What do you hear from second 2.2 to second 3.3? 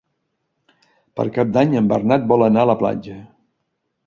vol anar a la platja.